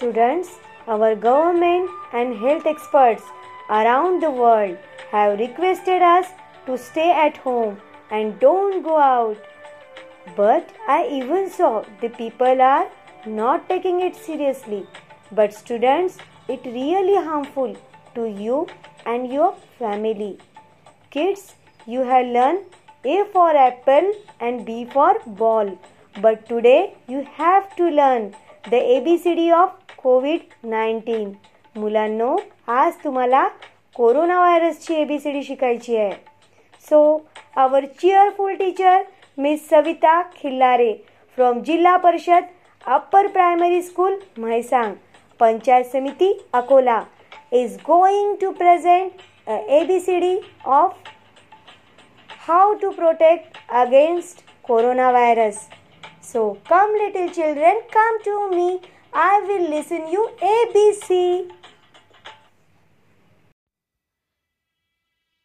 Students, 0.00 0.52
our 0.88 1.14
government 1.14 1.90
and 2.14 2.34
health 2.34 2.64
experts 2.64 3.22
around 3.68 4.22
the 4.22 4.30
world 4.30 4.78
have 5.10 5.38
requested 5.38 6.00
us 6.00 6.28
to 6.64 6.78
stay 6.78 7.10
at 7.24 7.36
home 7.36 7.76
and 8.10 8.40
don't 8.40 8.82
go 8.82 8.96
out. 8.96 9.36
But 10.38 10.70
I 10.88 11.06
even 11.06 11.50
saw 11.50 11.84
the 12.00 12.08
people 12.08 12.62
are 12.62 12.88
not 13.26 13.68
taking 13.68 14.00
it 14.00 14.16
seriously. 14.16 14.86
But 15.32 15.52
students, 15.52 16.16
it 16.48 16.64
really 16.64 17.22
harmful 17.22 17.76
to 18.14 18.24
you 18.24 18.68
and 19.04 19.30
your 19.30 19.54
family. 19.78 20.38
Kids, 21.10 21.56
you 21.86 22.04
have 22.04 22.24
learned 22.24 22.64
A 23.04 23.24
for 23.34 23.54
apple 23.54 24.14
and 24.40 24.64
B 24.64 24.86
for 24.86 25.18
ball. 25.26 25.78
But 26.22 26.48
today 26.48 26.94
you 27.06 27.26
have 27.34 27.76
to 27.76 27.90
learn 27.90 28.34
the 28.64 28.80
ABCD 28.94 29.52
of 29.52 29.79
COVID 30.02 30.40
nineteen. 30.70 31.32
मुलांनो 31.76 32.36
आज 32.68 32.92
तुम्हाला 33.04 33.46
corona 33.96 34.38
व्हायरसची 34.40 34.94
A 34.94 35.04
B 35.04 35.18
C 35.18 35.30
D 35.32 35.42
शिकायची 35.42 35.96
आहे. 35.96 36.12
So 36.84 37.20
our 37.56 37.84
cheerful 38.00 38.54
teacher 38.54 39.02
miss 39.38 39.68
Savita 39.70 40.20
Khillare 40.36 40.92
from 41.38 41.60
Zilla 41.62 41.96
Parishad 41.96 42.44
upper 42.84 43.26
primary 43.26 43.80
school 43.82 44.14
Mhaisang 44.38 44.94
Panchayat 45.40 45.84
Samiti 45.92 46.32
Akola 46.52 47.00
is 47.52 47.76
going 47.86 48.34
to 48.40 48.50
present 48.52 49.48
A 49.48 49.82
B 49.88 49.98
C 50.00 50.18
D 50.20 50.36
of 50.66 50.96
how 52.48 52.72
to 52.82 52.90
protect 52.90 53.58
against 53.80 54.42
corona 54.64 55.10
virus 55.10 55.58
so 56.32 56.50
come 56.70 56.94
little 56.94 57.28
children 57.28 57.80
come 57.94 58.16
to 58.24 58.46
me 58.48 58.78
I 59.12 59.40
will 59.40 59.68
listen 59.68 60.06
you 60.06 60.30
ABC. 60.40 61.50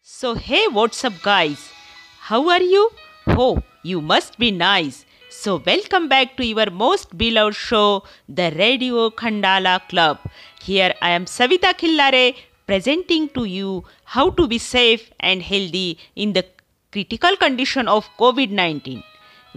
So 0.04 0.36
hey 0.36 0.68
what's 0.68 1.04
up 1.04 1.14
guys? 1.24 1.72
How 2.20 2.48
are 2.50 2.62
you? 2.62 2.92
Oh, 3.28 3.64
you 3.82 4.02
must 4.02 4.38
be 4.38 4.52
nice. 4.52 5.06
So 5.32 5.64
welcome 5.66 6.08
back 6.08 6.38
to 6.38 6.46
your 6.46 6.70
most 6.70 7.18
beloved 7.18 7.56
show, 7.56 8.04
the 8.30 8.54
Radio 8.56 9.10
Khandala 9.10 9.80
Club. 9.90 10.20
Here 10.62 10.94
I 11.02 11.10
am 11.10 11.26
Savita 11.26 11.74
Khillare 11.74 12.36
presenting 12.68 13.30
to 13.30 13.46
you 13.46 13.84
how 14.04 14.30
to 14.30 14.48
be 14.48 14.60
safe 14.60 15.10
and 15.20 15.42
healthy 15.42 15.98
in 16.16 16.34
the 16.34 16.46
critical 16.92 17.36
condition 17.36 17.88
of 17.88 18.08
COVID-19. 18.20 19.04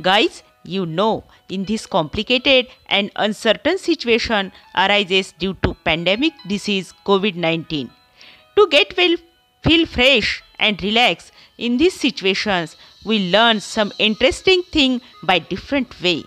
Guys, 0.00 0.42
you 0.64 0.86
know, 0.86 1.24
in 1.48 1.64
this 1.64 1.86
complicated 1.86 2.68
and 2.86 3.10
uncertain 3.16 3.78
situation 3.78 4.52
arises 4.74 5.32
due 5.38 5.54
to 5.62 5.74
pandemic 5.84 6.32
disease 6.46 6.92
COVID-19. 7.06 7.90
To 8.56 8.68
get 8.68 8.96
well, 8.96 9.16
feel 9.62 9.86
fresh 9.86 10.42
and 10.58 10.82
relax 10.82 11.32
in 11.58 11.76
these 11.76 11.94
situations, 11.94 12.76
we 13.04 13.30
learn 13.30 13.60
some 13.60 13.92
interesting 13.98 14.62
thing 14.72 15.00
by 15.22 15.40
different 15.40 16.00
way. 16.00 16.24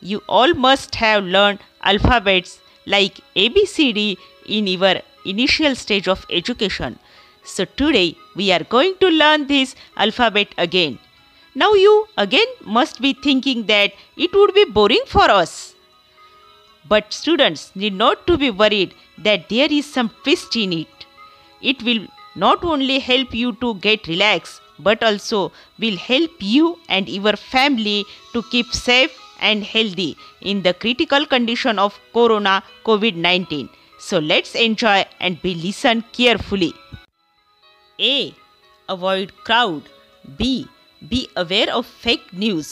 You 0.00 0.22
all 0.28 0.54
must 0.54 0.94
have 0.96 1.24
learned 1.24 1.60
alphabets 1.82 2.60
like 2.86 3.20
ABCD 3.36 4.16
in 4.46 4.66
your 4.66 4.96
initial 5.24 5.74
stage 5.74 6.08
of 6.08 6.24
education. 6.30 6.98
So 7.44 7.64
today 7.64 8.16
we 8.36 8.52
are 8.52 8.62
going 8.64 8.94
to 9.00 9.08
learn 9.08 9.46
this 9.48 9.74
alphabet 9.96 10.48
again. 10.58 10.98
Now 11.54 11.72
you 11.74 12.06
again 12.16 12.46
must 12.64 13.00
be 13.00 13.12
thinking 13.12 13.66
that 13.66 13.92
it 14.16 14.32
would 14.32 14.54
be 14.54 14.64
boring 14.64 15.02
for 15.06 15.30
us. 15.30 15.74
But 16.88 17.12
students 17.12 17.70
need 17.74 17.94
not 17.94 18.26
to 18.26 18.38
be 18.38 18.50
worried 18.50 18.94
that 19.18 19.48
there 19.48 19.70
is 19.70 19.86
some 19.86 20.10
twist 20.24 20.56
in 20.56 20.72
it. 20.72 21.06
It 21.60 21.82
will 21.82 22.06
not 22.34 22.64
only 22.64 22.98
help 22.98 23.34
you 23.34 23.52
to 23.64 23.74
get 23.74 24.06
relaxed 24.06 24.60
but 24.78 25.02
also 25.02 25.52
will 25.78 25.96
help 25.96 26.30
you 26.40 26.78
and 26.88 27.08
your 27.08 27.36
family 27.36 28.04
to 28.32 28.42
keep 28.50 28.72
safe 28.72 29.16
and 29.40 29.62
healthy 29.62 30.16
in 30.40 30.62
the 30.62 30.72
critical 30.72 31.26
condition 31.26 31.78
of 31.78 31.98
corona 32.14 32.62
covid-19 32.86 33.68
so 33.98 34.18
let's 34.18 34.54
enjoy 34.56 35.04
and 35.20 35.40
be 35.42 35.54
listen 35.54 36.02
carefully. 36.12 36.74
A. 38.00 38.34
Avoid 38.88 39.32
crowd. 39.44 39.88
B 40.36 40.66
be 41.10 41.26
aware 41.36 41.70
of 41.70 41.84
fake 42.02 42.26
news 42.34 42.66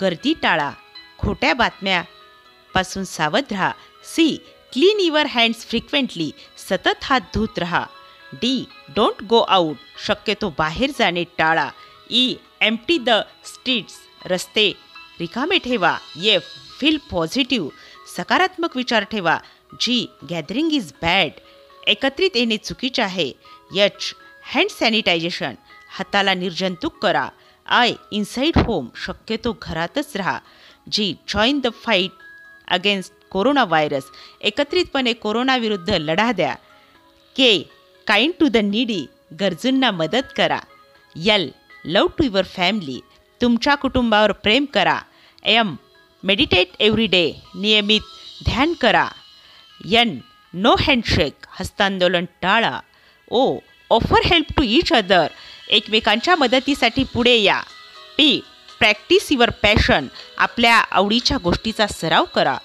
गर्दी 0.00 0.34
टाळा. 0.42 0.70
खोट्या 1.18 1.54
बातम्यापासून 1.54 3.04
सावध 3.04 3.52
राहा. 3.52 3.72
C 4.04 4.36
clean 4.72 5.00
your 5.00 5.26
hands 5.26 5.66
frequently 5.66 6.30
सतत 6.58 7.02
हात 7.02 7.20
धुत 7.34 7.58
राहा. 7.58 7.84
डी 8.32 8.64
डोंट 8.96 9.22
गो 9.22 9.40
आऊट 9.40 9.76
शक्यतो 10.06 10.54
बाहेर 10.58 10.90
जाणे 10.98 11.24
टाळा. 11.38 11.68
ई 12.10 12.34
एम्प्टी 12.60 12.98
द 12.98 13.10
स्ट्रीट्स 13.44 13.94
रस्ते. 14.26 14.72
रिकामे 15.20 15.58
ठेवा. 15.58 15.96
येफ 16.16 16.42
फील 16.80 16.98
पॉझिटिव्ह 17.10 17.70
सकारात्मक 18.16 18.76
विचार 18.76 19.04
ठेवा. 19.04 19.38
जी 19.80 20.06
गॅदरिंग 20.30 20.72
इज 20.72 20.92
बॅड 21.02 21.40
एकत्रित 21.86 22.36
येणे 22.36 22.56
चुकीचे 22.56 23.02
आहे. 23.02 23.32
यच 23.74 24.14
हँड 24.52 24.68
सॅनिटायझेशन 24.70 25.54
हाताला 25.94 26.34
निर्जंतुक 26.34 26.98
करा. 27.02 27.28
आय 27.66 27.92
इनसाईड 28.12 28.58
होम 28.58 28.88
शक्यतो 28.96 29.56
घरातच 29.62 30.16
राहा. 30.16 30.38
G 30.92 31.14
join 31.28 31.60
the 31.60 31.66
fight 31.72 32.10
against 32.68 33.12
corona 33.30 33.64
virus. 33.64 34.04
एकत्रितपणे 34.40 35.12
कोरोनाविरुद्ध 35.12 35.90
लढा 35.90 36.32
द्या. 36.32 36.54
K 37.36 37.58
kind 38.06 38.32
to 38.40 38.48
the 38.48 38.56
needy 38.56 39.06
गरजूंना 39.40 39.90
मदत 39.90 40.26
करा. 40.36 40.60
L 41.16 41.50
love 41.84 42.06
to 42.18 42.24
your 42.24 42.44
family 42.44 43.00
तुमच्या 43.40 43.74
कुटुंबावर 43.74 44.32
प्रेम 44.32 44.64
करा. 44.64 45.00
एम 45.44 45.76
मेडिटेट 46.22 46.68
एव्हरी 46.80 47.06
डे 47.06 47.32
नियमित 47.54 48.00
ध्यान 48.44 48.72
करा. 48.72 49.08
यन 49.84 50.18
नो 50.54 50.74
हँडशेक 50.80 51.46
हस्तांदोलन 51.60 52.24
टाळा. 52.42 52.80
O 53.30 53.58
offer 53.90 54.26
help 54.26 54.52
to 54.56 54.62
each 54.62 54.92
other. 54.92 55.26
एकमेकांच्या 55.68 56.36
मदतीसाठी 56.36 57.04
पुढे 57.04 57.36
या. 57.36 57.60
पी 58.16 58.40
प्रॅक्टिस 58.78 59.32
युअर 59.32 59.50
पॅशन 59.50 60.06
आपल्या 60.38 60.76
आवडीच्या 60.76 61.36
गोष्टीचा 61.44 61.86
सराव 61.86 62.24
करा. 62.24 62.56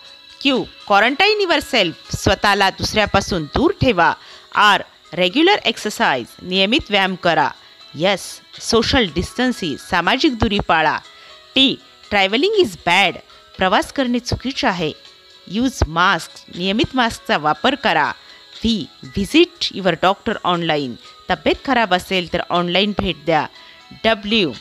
क्यू 0.42 0.64
क्वारंटाईन 0.88 1.42
युअर 1.42 1.60
सेल्फ 1.60 2.16
स्वतःला 2.16 2.70
दुसऱ्यापासून 2.70 3.44
दूर 3.44 3.72
ठेवा. 3.82 4.14
आर 4.56 4.82
रेग्युलर 5.14 5.60
एक्सरसाइज 5.66 6.26
नियमित 6.42 6.90
व्यायाम 6.90 7.16
करा. 7.16 7.50
यस 7.96 8.40
सोशल 8.62 9.06
डिस्टन्सी 9.16 9.76
सामाजिक 9.90 10.38
दूरी 10.38 10.60
पाळा. 10.60 10.98
टी 11.56 11.76
ट्रॅव्हलिंग 12.10 12.54
इज 12.56 12.76
बॅड 12.86 13.16
प्रवास 13.58 13.92
करणे 13.94 14.20
चुकीचे 14.20 14.68
आहे. 14.68 14.92
यूज 15.48 15.80
मास्क 15.88 16.32
नियमित 16.58 16.96
मास्कचा 16.96 17.38
वापर 17.38 17.76
करा. 17.76 18.12
V 18.64 18.86
visit 19.04 19.68
your 19.72 19.96
doctor 20.02 20.38
online 20.44 20.96
तब्येत 21.30 21.56
खराब 21.66 21.94
असेल 21.94 22.32
तर 22.34 22.42
ऑनलाईन 22.50 22.94
भेट 23.00 23.26
द्या. 23.26 23.46
डब्ल्यू 24.04 24.52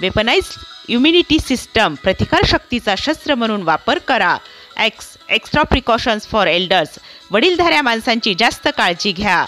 वेपनाइज 0.00 0.54
इम्युनिटी 0.88 1.38
सिस्टम 1.38 1.94
प्रतिकारशक्तीचा 2.02 2.94
शस्त्र 2.98 3.34
म्हणून 3.34 3.62
वापर 3.62 3.98
करा. 4.08 4.36
X 4.84 5.16
extra 5.30 5.62
precautions 5.62 6.26
for 6.28 6.46
elders 6.46 6.98
वडीलधाऱ्या 7.30 7.82
माणसांची 7.82 8.34
जास्त 8.38 8.68
काळजी 8.76 9.12
घ्या. 9.12 9.44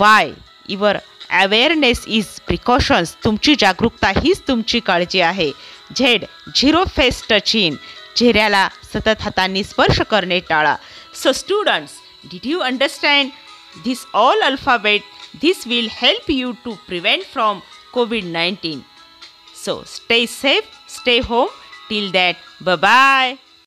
Y 0.00 0.30
your 0.68 0.96
awareness 1.42 2.04
is 2.06 2.26
precautions 2.46 3.14
तुमची 3.24 3.54
जागरूकता 3.58 4.08
हीच 4.16 4.40
तुमची 4.48 4.80
काळजी 4.80 5.20
आहे. 5.20 5.50
Z 5.96 6.24
zero 6.56 6.84
face 6.96 7.22
touch 7.30 7.54
in 7.56 7.74
चेहऱ्याला 8.16 8.68
सतत 8.94 9.22
हातांनी 9.22 9.64
स्पर्श 9.64 10.00
करणे 10.10 10.40
टाळा. 10.48 10.74
So 11.22 11.32
students 11.32 11.92
did 12.32 12.46
you 12.46 12.58
understand 12.60 13.30
this 13.84 14.04
all 14.14 14.42
alphabet 14.42 15.02
This 15.40 15.66
will 15.66 15.88
help 15.88 16.28
you 16.28 16.54
to 16.64 16.76
prevent 16.86 17.24
from 17.24 17.62
COVID-19. 17.92 18.84
So 19.54 19.82
stay 19.84 20.26
safe, 20.26 20.64
stay 20.86 21.20
home. 21.20 21.48
Till 21.88 22.10
that, 22.12 22.36
bye-bye. 22.60 23.38